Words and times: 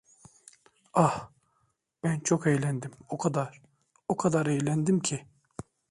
Ah, 0.95 1.31
ben 2.03 2.19
çok 2.19 2.47
eğlendim, 2.47 2.91
o 3.09 3.17
kadar, 3.17 3.61
o 4.07 4.17
kadar 4.17 4.45
eğlendim 4.45 4.99
ki… 4.99 5.27